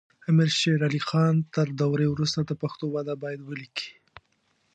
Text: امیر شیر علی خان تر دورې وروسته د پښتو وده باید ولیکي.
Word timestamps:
امیر 0.29 0.51
شیر 0.59 0.79
علی 0.87 1.01
خان 1.07 1.35
تر 1.55 1.67
دورې 1.81 2.07
وروسته 2.09 2.39
د 2.43 2.51
پښتو 2.61 2.85
وده 2.95 3.13
باید 3.23 3.39
ولیکي. 3.43 3.89